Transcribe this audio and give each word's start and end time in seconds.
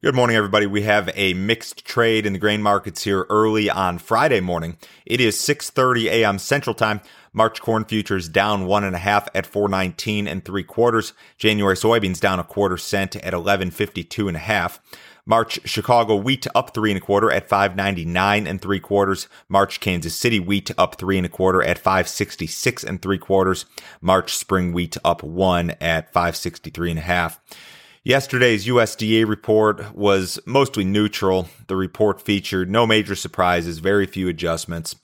Good 0.00 0.14
morning, 0.14 0.36
everybody. 0.36 0.64
We 0.66 0.82
have 0.82 1.10
a 1.16 1.34
mixed 1.34 1.84
trade 1.84 2.24
in 2.24 2.32
the 2.32 2.38
grain 2.38 2.62
markets 2.62 3.02
here 3.02 3.26
early 3.28 3.68
on 3.68 3.98
Friday 3.98 4.38
morning. 4.38 4.76
It 5.04 5.20
is 5.20 5.34
6:30 5.34 6.04
a.m. 6.04 6.38
Central 6.38 6.72
Time. 6.72 7.00
March 7.32 7.60
corn 7.60 7.84
futures 7.84 8.28
down 8.28 8.66
one 8.66 8.84
and 8.84 8.94
a 8.94 9.00
half 9.00 9.28
at 9.34 9.44
419 9.44 10.28
and 10.28 10.44
three 10.44 10.62
quarters. 10.62 11.14
January 11.36 11.74
soybeans 11.74 12.20
down 12.20 12.38
a 12.38 12.44
quarter 12.44 12.76
cent 12.76 13.16
at 13.16 13.34
1152 13.34 14.28
and 14.28 14.36
a 14.36 14.40
half. 14.40 14.78
March 15.26 15.58
Chicago 15.64 16.14
wheat 16.14 16.46
up 16.54 16.72
three 16.72 16.92
and 16.92 16.98
a 16.98 17.04
quarter 17.04 17.32
at 17.32 17.48
599 17.48 18.46
and 18.46 18.62
three 18.62 18.78
quarters. 18.78 19.26
March 19.48 19.80
Kansas 19.80 20.14
City 20.14 20.38
wheat 20.38 20.70
up 20.78 20.94
three 20.94 21.16
and 21.16 21.26
a 21.26 21.28
quarter 21.28 21.60
at 21.60 21.76
566 21.76 22.84
and 22.84 23.02
three 23.02 23.18
quarters. 23.18 23.64
March 24.00 24.36
spring 24.36 24.72
wheat 24.72 24.96
up 25.04 25.24
one 25.24 25.72
at 25.80 26.12
563 26.12 26.90
and 26.90 26.98
a 27.00 27.02
half. 27.02 27.40
Yesterday's 28.08 28.66
USDA 28.66 29.28
report 29.28 29.94
was 29.94 30.40
mostly 30.46 30.82
neutral. 30.82 31.46
The 31.66 31.76
report 31.76 32.22
featured 32.22 32.70
no 32.70 32.86
major 32.86 33.14
surprises, 33.14 33.80
very 33.80 34.06
few 34.06 34.28
adjustments. 34.28 34.96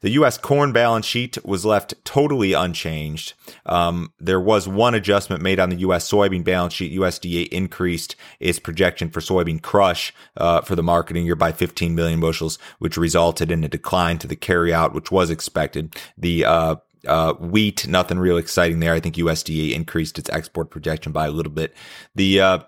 The 0.00 0.10
U.S. 0.10 0.38
corn 0.38 0.72
balance 0.72 1.06
sheet 1.06 1.38
was 1.44 1.64
left 1.64 1.94
totally 2.04 2.54
unchanged. 2.54 3.34
Um, 3.64 4.12
there 4.18 4.40
was 4.40 4.66
one 4.66 4.96
adjustment 4.96 5.40
made 5.40 5.60
on 5.60 5.70
the 5.70 5.76
U.S. 5.76 6.10
soybean 6.10 6.42
balance 6.42 6.74
sheet. 6.74 6.98
USDA 6.98 7.46
increased 7.50 8.16
its 8.40 8.58
projection 8.58 9.08
for 9.08 9.20
soybean 9.20 9.62
crush 9.62 10.12
uh, 10.36 10.60
for 10.62 10.74
the 10.74 10.82
marketing 10.82 11.26
year 11.26 11.36
by 11.36 11.52
15 11.52 11.94
million 11.94 12.18
bushels, 12.18 12.58
which 12.80 12.96
resulted 12.96 13.52
in 13.52 13.62
a 13.62 13.68
decline 13.68 14.18
to 14.18 14.26
the 14.26 14.36
carryout, 14.36 14.94
which 14.94 15.12
was 15.12 15.30
expected. 15.30 15.94
The 16.16 16.44
uh, 16.44 16.76
uh, 17.06 17.34
wheat, 17.34 17.86
nothing 17.86 18.18
real 18.18 18.36
exciting 18.36 18.80
there. 18.80 18.94
I 18.94 19.00
think 19.00 19.16
USDA 19.16 19.72
increased 19.72 20.18
its 20.18 20.30
export 20.30 20.70
projection 20.70 21.12
by 21.12 21.26
a 21.26 21.30
little 21.30 21.52
bit. 21.52 21.74
The 22.14 22.40
uh, 22.40 22.58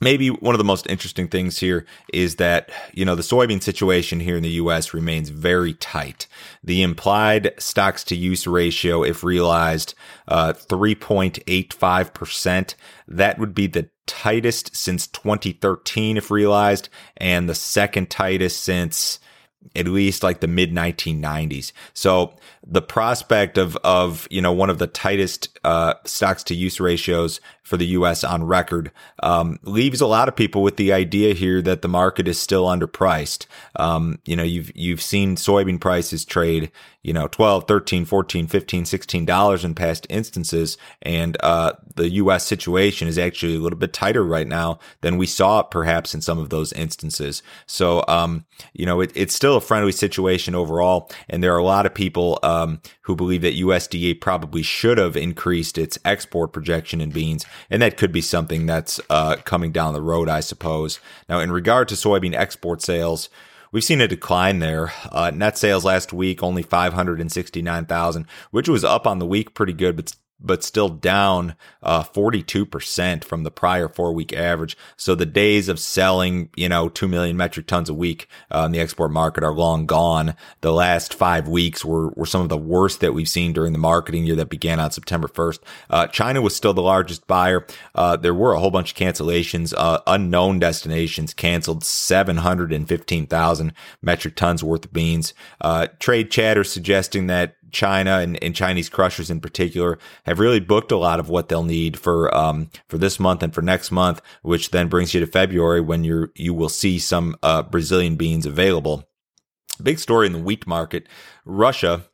maybe 0.00 0.28
one 0.28 0.54
of 0.54 0.58
the 0.58 0.64
most 0.64 0.86
interesting 0.88 1.28
things 1.28 1.58
here 1.58 1.86
is 2.12 2.36
that 2.36 2.70
you 2.92 3.04
know 3.04 3.14
the 3.14 3.22
soybean 3.22 3.62
situation 3.62 4.18
here 4.20 4.36
in 4.36 4.42
the 4.42 4.48
US 4.50 4.94
remains 4.94 5.30
very 5.30 5.74
tight. 5.74 6.26
The 6.62 6.82
implied 6.82 7.54
stocks 7.58 8.04
to 8.04 8.16
use 8.16 8.46
ratio 8.46 9.02
if 9.02 9.24
realized 9.24 9.94
uh 10.28 10.52
3.85%, 10.52 12.74
that 13.08 13.38
would 13.38 13.54
be 13.54 13.66
the 13.66 13.88
tightest 14.06 14.76
since 14.76 15.06
2013 15.06 16.18
if 16.18 16.30
realized 16.30 16.90
and 17.16 17.48
the 17.48 17.54
second 17.54 18.10
tightest 18.10 18.62
since 18.62 19.18
at 19.76 19.86
least 19.86 20.22
like 20.22 20.40
the 20.40 20.48
mid 20.48 20.72
1990s. 20.72 21.72
So 21.92 22.34
the 22.66 22.82
prospect 22.82 23.58
of 23.58 23.76
of 23.84 24.26
you 24.30 24.40
know 24.40 24.52
one 24.52 24.70
of 24.70 24.78
the 24.78 24.86
tightest 24.86 25.58
uh, 25.64 25.94
stocks 26.04 26.42
to 26.44 26.54
use 26.54 26.80
ratios 26.80 27.40
for 27.62 27.78
the 27.78 27.86
U.S. 27.86 28.22
on 28.22 28.44
record 28.44 28.92
um, 29.22 29.58
leaves 29.62 30.02
a 30.02 30.06
lot 30.06 30.28
of 30.28 30.36
people 30.36 30.62
with 30.62 30.76
the 30.76 30.92
idea 30.92 31.32
here 31.32 31.62
that 31.62 31.80
the 31.80 31.88
market 31.88 32.28
is 32.28 32.38
still 32.38 32.66
underpriced. 32.66 33.46
Um, 33.76 34.18
you 34.26 34.36
know, 34.36 34.42
you've 34.42 34.70
you've 34.76 35.00
seen 35.00 35.36
soybean 35.36 35.80
prices 35.80 36.26
trade, 36.26 36.70
you 37.02 37.14
know, 37.14 37.26
12, 37.26 37.66
13, 37.66 38.04
14, 38.04 38.46
15, 38.46 38.84
16 38.84 39.24
dollars 39.24 39.64
in 39.64 39.74
past 39.74 40.06
instances, 40.10 40.76
and 41.02 41.38
uh, 41.40 41.72
the 41.96 42.10
U.S. 42.10 42.46
situation 42.46 43.08
is 43.08 43.18
actually 43.18 43.56
a 43.56 43.60
little 43.60 43.78
bit 43.78 43.94
tighter 43.94 44.24
right 44.24 44.46
now 44.46 44.78
than 45.00 45.16
we 45.16 45.26
saw 45.26 45.62
perhaps 45.62 46.14
in 46.14 46.20
some 46.20 46.38
of 46.38 46.50
those 46.50 46.72
instances. 46.74 47.42
So, 47.66 48.04
um, 48.08 48.44
you 48.74 48.84
know, 48.84 49.00
it, 49.00 49.10
it's 49.14 49.34
still 49.34 49.53
a 49.56 49.60
friendly 49.60 49.92
situation 49.92 50.54
overall, 50.54 51.10
and 51.28 51.42
there 51.42 51.54
are 51.54 51.58
a 51.58 51.64
lot 51.64 51.86
of 51.86 51.94
people 51.94 52.38
um, 52.42 52.80
who 53.02 53.16
believe 53.16 53.42
that 53.42 53.56
USDA 53.56 54.20
probably 54.20 54.62
should 54.62 54.98
have 54.98 55.16
increased 55.16 55.78
its 55.78 55.98
export 56.04 56.52
projection 56.52 57.00
in 57.00 57.10
beans 57.10 57.44
and 57.70 57.82
that 57.82 57.96
could 57.96 58.12
be 58.12 58.20
something 58.20 58.66
that's 58.66 59.00
uh, 59.10 59.36
coming 59.44 59.72
down 59.72 59.94
the 59.94 60.02
road, 60.02 60.28
I 60.28 60.40
suppose. 60.40 61.00
Now, 61.28 61.40
in 61.40 61.52
regard 61.52 61.88
to 61.88 61.94
soybean 61.94 62.34
export 62.34 62.82
sales, 62.82 63.28
we've 63.72 63.84
seen 63.84 64.00
a 64.00 64.08
decline 64.08 64.58
there. 64.58 64.92
Uh, 65.10 65.30
net 65.34 65.58
sales 65.58 65.84
last 65.84 66.12
week 66.12 66.42
only 66.42 66.62
569,000, 66.62 68.26
which 68.50 68.68
was 68.68 68.84
up 68.84 69.06
on 69.06 69.18
the 69.18 69.26
week 69.26 69.54
pretty 69.54 69.72
good, 69.72 69.96
but 69.96 70.14
but 70.40 70.62
still 70.62 70.88
down 70.88 71.54
uh, 71.82 72.02
42% 72.02 73.24
from 73.24 73.42
the 73.42 73.50
prior 73.50 73.88
four 73.88 74.12
week 74.12 74.32
average. 74.32 74.76
So 74.96 75.14
the 75.14 75.26
days 75.26 75.68
of 75.68 75.78
selling, 75.78 76.50
you 76.56 76.68
know, 76.68 76.88
2 76.88 77.08
million 77.08 77.36
metric 77.36 77.66
tons 77.66 77.88
a 77.88 77.94
week 77.94 78.28
uh, 78.50 78.64
in 78.66 78.72
the 78.72 78.80
export 78.80 79.10
market 79.10 79.44
are 79.44 79.54
long 79.54 79.86
gone. 79.86 80.34
The 80.60 80.72
last 80.72 81.14
five 81.14 81.48
weeks 81.48 81.84
were, 81.84 82.10
were 82.10 82.26
some 82.26 82.42
of 82.42 82.48
the 82.48 82.58
worst 82.58 83.00
that 83.00 83.14
we've 83.14 83.28
seen 83.28 83.52
during 83.52 83.72
the 83.72 83.78
marketing 83.78 84.24
year 84.24 84.36
that 84.36 84.50
began 84.50 84.80
on 84.80 84.90
September 84.90 85.28
1st. 85.28 85.58
Uh, 85.88 86.06
China 86.08 86.42
was 86.42 86.54
still 86.54 86.74
the 86.74 86.82
largest 86.82 87.26
buyer. 87.26 87.66
Uh, 87.94 88.16
there 88.16 88.34
were 88.34 88.52
a 88.52 88.60
whole 88.60 88.70
bunch 88.70 88.92
of 88.92 88.98
cancellations. 88.98 89.72
Uh, 89.76 90.00
unknown 90.06 90.58
destinations 90.58 91.32
canceled 91.32 91.84
715,000 91.84 93.72
metric 94.02 94.36
tons 94.36 94.62
worth 94.62 94.84
of 94.84 94.92
beans. 94.92 95.32
Uh, 95.60 95.86
trade 95.98 96.30
chatter 96.30 96.64
suggesting 96.64 97.26
that 97.28 97.56
China 97.74 98.18
and, 98.18 98.42
and, 98.42 98.54
Chinese 98.54 98.88
crushers 98.88 99.30
in 99.30 99.40
particular 99.40 99.98
have 100.24 100.38
really 100.38 100.60
booked 100.60 100.92
a 100.92 100.96
lot 100.96 101.20
of 101.20 101.28
what 101.28 101.48
they'll 101.48 101.64
need 101.64 101.98
for 101.98 102.34
um, 102.34 102.70
for 102.88 102.96
this 102.96 103.20
month 103.20 103.42
and 103.42 103.52
for 103.52 103.60
next 103.60 103.90
month, 103.90 104.22
which 104.42 104.70
then 104.70 104.88
brings 104.88 105.12
you 105.12 105.20
to 105.20 105.26
February 105.26 105.80
when 105.80 106.04
you 106.04 106.28
you 106.34 106.54
will 106.54 106.68
see 106.68 106.98
some 106.98 107.36
uh, 107.42 107.62
Brazilian 107.62 108.16
beans 108.16 108.46
available. 108.46 109.06
Big 109.82 109.98
story 109.98 110.26
in 110.26 110.32
the 110.32 110.38
wheat 110.38 110.66
market: 110.66 111.08
Russia 111.44 112.04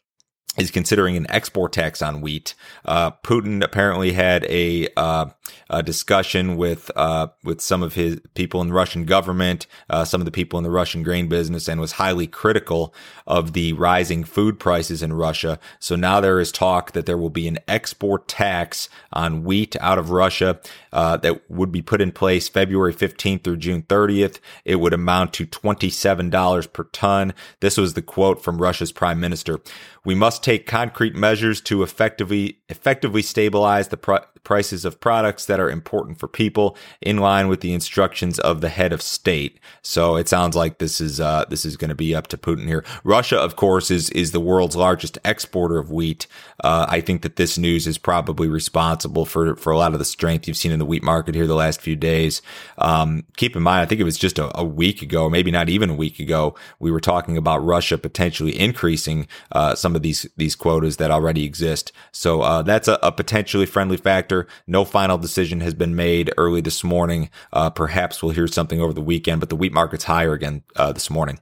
is 0.60 0.71
considering 0.71 1.16
an 1.16 1.26
export 1.31 1.72
tax 1.72 2.03
on 2.03 2.21
wheat. 2.21 2.54
Uh, 2.84 3.10
Putin 3.10 3.62
apparently 3.62 4.12
had 4.12 4.44
a, 4.44 4.88
uh, 4.97 5.26
a 5.69 5.82
discussion 5.82 6.56
with 6.56 6.91
uh, 6.97 7.28
with 7.44 7.60
some 7.60 7.82
of 7.82 7.94
his 7.94 8.21
people 8.34 8.60
in 8.60 8.69
the 8.69 8.75
Russian 8.75 9.04
government, 9.04 9.66
uh, 9.88 10.04
some 10.04 10.21
of 10.21 10.25
the 10.25 10.31
people 10.31 10.59
in 10.59 10.65
the 10.65 10.71
Russian 10.71 11.03
grain 11.03 11.28
business, 11.28 11.69
and 11.69 11.81
was 11.81 11.93
highly 11.93 12.26
critical 12.26 12.94
of 13.26 13.53
the 13.53 13.72
rising 13.75 14.25
food 14.25 14.59
prices 14.59 15.03
in 15.03 15.12
Russia. 15.12 15.59
So 15.78 15.97
now 15.97 16.21
there 16.21 16.41
is 16.41 16.53
talk 16.53 16.92
that 16.92 17.06
there 17.06 17.19
will 17.19 17.31
be 17.31 17.48
an 17.48 17.59
export 17.69 18.28
tax 18.28 18.88
on 19.12 19.44
wheat 19.44 19.77
out 19.81 19.98
of 19.98 20.10
Russia 20.10 20.60
uh, 20.92 21.16
that 21.19 21.48
would 21.50 21.72
be 21.72 21.82
put 21.82 22.00
in 22.00 22.12
place 22.12 22.48
February 22.48 22.94
15th 22.94 23.44
through 23.44 23.56
June 23.56 23.82
30th. 23.82 24.38
It 24.65 24.77
would 24.77 24.92
amount 24.92 25.32
to 25.34 25.47
$27 25.47 26.72
per 26.72 26.84
ton. 26.84 27.32
This 27.60 27.77
was 27.77 27.94
the 27.94 28.03
quote 28.03 28.42
from 28.42 28.60
Russia's 28.60 28.92
prime 28.92 29.21
minister. 29.21 29.60
We 30.04 30.15
must 30.15 30.42
take 30.42 30.50
concrete 30.59 31.15
measures 31.15 31.61
to 31.62 31.83
effectively 31.83 32.59
effectively 32.69 33.22
stabilize 33.22 33.88
the 33.88 33.97
pr- 33.97 34.16
prices 34.44 34.84
of 34.84 35.00
products 35.00 35.47
that 35.47 35.61
are 35.61 35.71
important 35.71 36.19
for 36.19 36.27
people 36.27 36.77
in 37.00 37.19
line 37.19 37.49
with 37.49 37.61
the 37.61 37.72
instructions 37.72 38.38
of 38.38 38.60
the 38.60 38.69
head 38.69 38.93
of 38.93 39.03
state. 39.03 39.60
So 39.83 40.16
it 40.16 40.28
sounds 40.28 40.56
like 40.56 40.78
this 40.78 41.00
is 41.00 41.21
uh, 41.21 41.44
this 41.49 41.65
is 41.65 41.77
going 41.77 41.91
to 41.91 41.94
be 41.94 42.15
up 42.15 42.27
to 42.28 42.39
Putin 42.39 42.66
here. 42.66 42.84
Russia, 43.05 43.39
of 43.39 43.56
course, 43.56 43.91
is 43.91 44.10
is 44.10 44.33
the 44.33 44.41
world's 44.41 44.77
largest 44.77 45.19
exporter 45.25 45.78
of 45.78 45.91
wheat. 45.91 46.27
Uh, 46.62 46.87
I 46.89 47.00
think 47.00 47.22
that 47.22 47.37
this 47.37 47.59
news 47.59 47.87
is 47.87 47.99
probably 47.99 48.49
responsible 48.49 49.25
for 49.25 49.56
for 49.56 49.72
a 49.72 49.78
lot 49.78 49.93
of 49.93 49.99
the 49.99 50.05
strength 50.05 50.49
you've 50.49 50.56
seen 50.56 50.72
in 50.72 50.78
the 50.78 50.87
wheat 50.87 51.03
market 51.03 51.34
here 51.34 51.47
the 51.47 51.55
last 51.55 51.81
few 51.81 51.97
days. 51.97 52.43
Um, 52.78 53.25
keep 53.37 53.56
in 53.56 53.62
mind, 53.62 53.83
I 53.83 53.87
think 53.87 54.00
it 54.00 54.05
was 54.05 54.19
just 54.19 54.39
a, 54.39 54.56
a, 54.59 54.65
week 54.65 55.03
ago, 55.03 55.28
maybe 55.28 55.50
not 55.50 55.69
even 55.69 55.91
a 55.91 55.94
week 55.94 56.19
ago, 56.21 56.55
we 56.78 56.91
were 56.91 57.00
talking 57.00 57.37
about 57.37 57.65
Russia 57.65 57.99
potentially 57.99 58.59
increasing 58.59 59.27
uh, 59.53 59.75
some 59.75 59.97
of 59.97 60.03
these 60.03 60.27
these 60.37 60.57
quotas 60.57 60.97
that 60.99 61.11
already 61.11 61.45
exist. 61.45 61.93
So 62.13 62.43
uh, 62.43 62.63
that's 62.63 62.89
a, 62.89 62.99
a, 63.03 63.13
potentially 63.13 63.67
friendly 63.67 63.97
factor. 63.97 64.47
No 64.67 64.85
final 64.85 65.19
decision 65.19 65.61
has 65.61 65.75
been 65.75 65.95
made 65.95 66.33
early 66.37 66.61
this 66.61 66.83
morning. 66.83 67.31
Uh, 67.53 67.71
perhaps 67.71 68.23
we'll 68.23 68.33
hear 68.33 68.47
something 68.47 68.81
over 68.81 68.93
the 68.93 69.01
weekend, 69.01 69.41
but 69.41 69.49
the 69.49 69.57
wheat 69.57 69.73
market's 69.73 70.05
higher 70.05 70.33
again 70.33 70.63
uh, 70.77 70.93
this 70.93 71.11
morning 71.11 71.39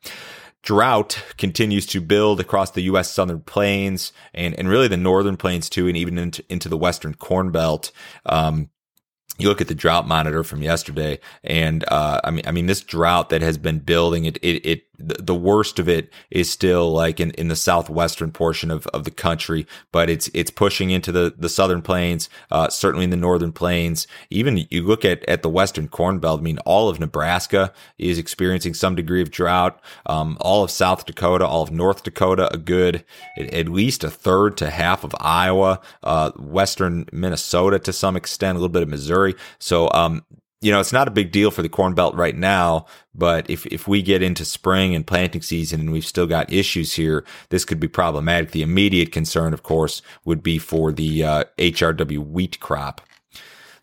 drought 0.63 1.23
continues 1.39 1.87
to 1.87 2.01
build 2.01 2.41
across 2.41 2.73
the 2.73 2.83
U.S. 2.83 3.11
southern 3.11 3.41
plains 3.41 4.13
and, 4.35 4.55
and 4.59 4.69
really 4.69 4.89
the 4.89 4.97
northern 4.97 5.37
plains 5.37 5.71
too, 5.71 5.87
and 5.89 5.97
even 5.97 6.19
into, 6.19 6.45
into 6.51 6.69
the 6.69 6.77
western 6.77 7.15
corn 7.15 7.51
belt. 7.51 7.93
Um, 8.27 8.69
you 9.39 9.49
look 9.49 9.61
at 9.61 9.69
the 9.69 9.75
drought 9.75 10.09
monitor 10.09 10.43
from 10.43 10.63
yesterday, 10.63 11.21
and 11.45 11.85
uh, 11.89 12.21
I 12.25 12.31
mean, 12.33 12.45
I 12.47 12.51
mean, 12.51 12.67
this 12.67 12.83
drought 12.83 13.31
that 13.31 13.41
has 13.41 13.57
been 13.57 13.79
building, 13.79 14.25
it, 14.25 14.37
it, 14.39 14.67
it 14.67 14.83
the 14.99 15.35
worst 15.35 15.79
of 15.79 15.89
it 15.89 16.13
is 16.31 16.51
still 16.51 16.91
like 16.91 17.21
in, 17.21 17.31
in 17.33 17.49
the 17.49 17.57
southwestern 17.57 18.33
portion 18.33 18.71
of, 18.71 18.87
of 18.89 19.05
the 19.05 19.11
country, 19.11 19.67
but 19.93 20.11
it's 20.11 20.29
it's 20.35 20.51
pushing 20.51 20.91
into 20.91 21.13
the, 21.13 21.35
the 21.39 21.49
southern 21.49 21.83
plains, 21.83 22.29
uh, 22.51 22.69
certainly 22.69 23.05
in 23.05 23.11
the 23.11 23.17
northern 23.17 23.53
plains. 23.53 24.07
Even 24.31 24.67
you 24.71 24.83
look 24.83 25.05
at, 25.05 25.27
at 25.29 25.43
the 25.43 25.49
western 25.49 25.89
corn 25.89 26.19
belt, 26.19 26.41
I 26.41 26.43
mean, 26.43 26.59
all 26.61 26.89
of 26.89 26.99
Nebraska 26.99 27.73
is 27.99 28.19
experiencing 28.19 28.75
some 28.75 28.95
degree 28.95 29.23
of 29.23 29.31
drought. 29.31 29.81
Um, 30.07 30.37
all 30.41 30.65
of 30.65 30.71
South 30.71 31.07
Dakota, 31.07 31.47
all 31.47 31.63
of 31.63 31.71
North 31.71 32.03
Dakota, 32.03 32.53
a 32.53 32.59
good 32.59 33.05
at, 33.37 33.69
least 33.69 34.03
a 34.03 34.11
third 34.11 34.57
to 34.57 34.71
half 34.71 35.05
of 35.05 35.15
Iowa, 35.21 35.81
uh, 36.03 36.33
western 36.37 37.07
Minnesota 37.13 37.79
to 37.79 37.93
some 37.93 38.17
extent, 38.17 38.57
a 38.57 38.59
little 38.59 38.69
bit 38.69 38.83
of 38.83 38.89
Missouri. 38.89 39.35
So 39.59 39.91
um, 39.93 40.25
you 40.61 40.73
know, 40.73 40.81
it's 40.81 40.93
not 40.93 41.07
a 41.07 41.13
big 41.13 41.31
deal 41.31 41.51
for 41.51 41.63
the 41.63 41.69
Corn 41.69 41.95
Belt 41.95 42.15
right 42.17 42.37
now, 42.37 42.87
but 43.15 43.49
if, 43.49 43.65
if 43.67 43.87
we 43.87 44.03
get 44.03 44.23
into 44.23 44.45
spring 44.45 44.95
and 44.95 45.07
planting 45.07 45.43
season 45.43 45.81
and 45.81 45.93
we've 45.93 46.05
still 46.05 46.27
got 46.27 46.53
issues 46.53 46.95
here, 46.95 47.25
this 47.51 47.65
could 47.65 47.79
be 47.79 47.87
problematic. 47.87 48.51
The 48.51 48.63
immediate 48.63 49.13
concern, 49.13 49.55
of 49.55 49.63
course, 49.63 50.03
would 50.25 50.43
be 50.43 50.59
for 50.59 50.91
the 50.91 51.23
uh, 51.23 51.45
HRW 51.59 52.27
wheat 52.27 52.59
crop. 52.59 53.01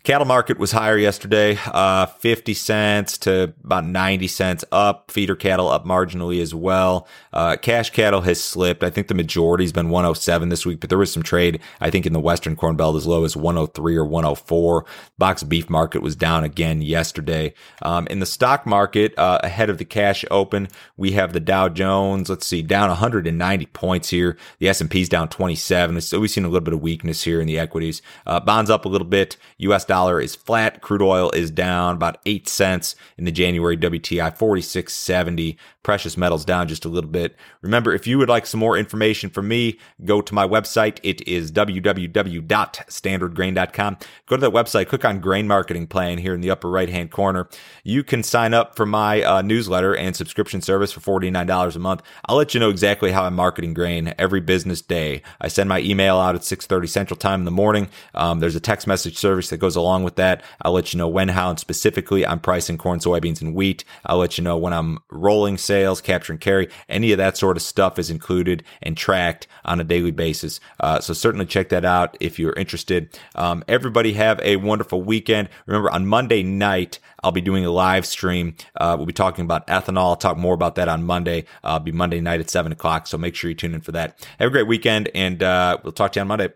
Cattle 0.05 0.27
market 0.27 0.59
was 0.59 0.71
higher 0.71 0.99
yesterday, 0.99 1.57
uh, 1.65 2.05
50 2.05 2.53
cents 2.53 3.17
to 3.17 3.55
about 3.63 3.87
90 3.87 4.27
cents 4.27 4.63
up. 4.71 5.09
Feeder 5.09 5.35
cattle 5.35 5.67
up 5.67 5.83
marginally 5.83 6.43
as 6.43 6.53
well. 6.53 7.07
Uh, 7.33 7.55
cash 7.55 7.89
cattle 7.89 8.21
has 8.21 8.39
slipped. 8.39 8.83
I 8.83 8.91
think 8.91 9.07
the 9.07 9.15
majority's 9.15 9.71
been 9.71 9.89
107 9.89 10.49
this 10.49 10.63
week, 10.63 10.79
but 10.79 10.89
there 10.89 10.99
was 10.99 11.11
some 11.11 11.23
trade, 11.23 11.59
I 11.81 11.89
think, 11.89 12.05
in 12.05 12.13
the 12.13 12.19
Western 12.19 12.55
Corn 12.55 12.75
Belt 12.75 12.95
as 12.95 13.07
low 13.07 13.23
as 13.23 13.35
103 13.35 13.95
or 13.95 14.05
104. 14.05 14.85
Box 15.17 15.41
beef 15.41 15.71
market 15.71 16.03
was 16.03 16.15
down 16.15 16.43
again 16.43 16.83
yesterday. 16.83 17.55
Um, 17.81 18.05
in 18.05 18.19
the 18.19 18.27
stock 18.27 18.67
market, 18.67 19.17
uh, 19.17 19.39
ahead 19.41 19.71
of 19.71 19.79
the 19.79 19.85
cash 19.85 20.23
open, 20.29 20.67
we 20.97 21.13
have 21.13 21.33
the 21.33 21.39
Dow 21.39 21.67
Jones, 21.67 22.29
let's 22.29 22.45
see, 22.45 22.61
down 22.61 22.89
190 22.89 23.65
points 23.67 24.09
here. 24.09 24.37
The 24.59 24.69
S&P's 24.69 25.09
down 25.09 25.29
27. 25.29 25.99
So 26.01 26.19
we've 26.19 26.29
seen 26.29 26.45
a 26.45 26.47
little 26.47 26.63
bit 26.63 26.75
of 26.75 26.81
weakness 26.81 27.23
here 27.23 27.41
in 27.41 27.47
the 27.47 27.57
equities. 27.57 28.03
Uh, 28.27 28.39
bonds 28.39 28.69
up 28.69 28.85
a 28.85 28.89
little 28.89 29.07
bit. 29.07 29.37
U.S. 29.57 29.83
dollar 29.95 30.19
is 30.19 30.36
flat. 30.36 30.81
Crude 30.81 31.01
oil 31.01 31.31
is 31.31 31.50
down 31.50 31.95
about 31.95 32.18
eight 32.25 32.50
cents 32.50 32.97
in 33.18 33.24
the 33.24 33.31
January 33.31 33.77
WTI 33.77 34.38
46.70. 34.38 35.56
Precious 35.83 36.18
metals 36.18 36.44
down 36.44 36.68
just 36.68 36.83
a 36.83 36.89
little 36.89 37.09
bit. 37.09 37.38
Remember, 37.62 37.94
if 37.94 38.06
you 38.06 38.18
would 38.18 38.27
like 38.27 38.45
some 38.45 38.59
more 38.59 38.75
information 38.75 39.30
from 39.30 39.47
me, 39.47 39.80
go 40.03 40.19
to 40.19 40.33
my 40.33 40.45
website. 40.45 41.00
It 41.01 41.25
is 41.27 41.50
www.standardgrain.com. 41.51 43.97
Go 44.25 44.36
to 44.36 44.42
that 44.42 44.51
website, 44.51 44.88
click 44.88 45.06
on 45.06 45.21
grain 45.21 45.47
marketing 45.47 45.88
plan 45.88 46.18
here 46.18 46.33
in 46.33 46.41
the 46.41 46.50
upper 46.50 46.69
right 46.69 46.89
hand 46.89 47.12
corner. 47.12 47.48
You 47.83 48.03
can 48.03 48.21
sign 48.21 48.53
up 48.53 48.75
for 48.75 48.86
my 48.86 49.24
uh, 49.24 49.41
newsletter 49.44 49.95
and 49.95 50.13
subscription 50.15 50.62
service 50.62 50.91
for 50.91 51.00
$49 51.00 51.75
a 51.75 51.80
month. 51.80 52.01
I'll 52.25 52.36
let 52.36 52.53
you 52.53 52.59
know 52.59 52.69
exactly 52.69 53.12
how 53.12 53.24
I'm 53.24 53.36
marketing 53.36 53.74
grain 53.74 54.13
every 54.18 54.41
business 54.41 54.81
day. 54.81 55.21
I 55.39 55.48
send 55.48 55.69
my 55.69 55.80
email 55.80 56.18
out 56.18 56.36
at 56.36 56.41
6:30 56.41 56.89
Central 56.89 57.18
Time 57.18 57.39
in 57.41 57.45
the 57.45 57.51
morning. 57.51 57.88
Um, 58.13 58.41
there's 58.41 58.56
a 58.56 58.59
text 58.59 58.88
message 58.88 59.18
service 59.18 59.50
that 59.51 59.57
goes 59.57 59.75
along 59.75 59.84
with 60.03 60.15
that. 60.15 60.43
I'll 60.61 60.73
let 60.73 60.93
you 60.93 60.97
know 60.97 61.07
when, 61.07 61.29
how, 61.29 61.49
and 61.49 61.59
specifically 61.59 62.25
I'm 62.25 62.39
pricing 62.39 62.77
corn, 62.77 62.99
soybeans, 62.99 63.41
and 63.41 63.55
wheat. 63.55 63.83
I'll 64.05 64.17
let 64.17 64.37
you 64.37 64.43
know 64.43 64.57
when 64.57 64.73
I'm 64.73 64.99
rolling 65.09 65.57
sales, 65.57 66.01
capture 66.01 66.33
and 66.33 66.41
carry. 66.41 66.69
Any 66.89 67.11
of 67.11 67.17
that 67.17 67.37
sort 67.37 67.57
of 67.57 67.63
stuff 67.63 67.99
is 67.99 68.09
included 68.09 68.63
and 68.81 68.97
tracked 68.97 69.47
on 69.63 69.79
a 69.79 69.83
daily 69.83 70.11
basis. 70.11 70.59
Uh, 70.79 70.99
so 70.99 71.13
certainly 71.13 71.45
check 71.45 71.69
that 71.69 71.85
out 71.85 72.17
if 72.19 72.39
you're 72.39 72.53
interested. 72.53 73.19
Um, 73.35 73.63
everybody 73.67 74.13
have 74.13 74.39
a 74.41 74.57
wonderful 74.57 75.01
weekend. 75.01 75.49
Remember 75.65 75.91
on 75.91 76.07
Monday 76.07 76.43
night, 76.43 76.99
I'll 77.23 77.31
be 77.31 77.41
doing 77.41 77.65
a 77.65 77.71
live 77.71 78.05
stream. 78.05 78.55
Uh, 78.79 78.95
we'll 78.97 79.07
be 79.07 79.13
talking 79.13 79.45
about 79.45 79.65
ethanol. 79.67 80.09
I'll 80.09 80.15
talk 80.15 80.38
more 80.38 80.53
about 80.53 80.75
that 80.75 80.88
on 80.88 81.03
Monday. 81.03 81.45
Uh, 81.63 81.79
be 81.79 81.91
Monday 81.91 82.21
night 82.21 82.39
at 82.39 82.49
seven 82.49 82.71
o'clock. 82.71 83.07
So 83.07 83.17
make 83.17 83.35
sure 83.35 83.49
you 83.49 83.55
tune 83.55 83.73
in 83.73 83.81
for 83.81 83.91
that. 83.93 84.27
Have 84.39 84.47
a 84.47 84.51
great 84.51 84.67
weekend 84.67 85.09
and, 85.15 85.41
uh, 85.41 85.77
we'll 85.83 85.93
talk 85.93 86.11
to 86.13 86.19
you 86.19 86.21
on 86.21 86.27
Monday. 86.27 86.49